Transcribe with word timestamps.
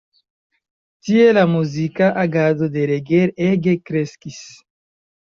Tie 1.07 1.25
la 1.37 1.41
muzika 1.55 2.07
agado 2.21 2.69
de 2.77 2.85
Reger 2.91 3.33
ege 3.49 3.75
kreskis. 3.91 4.41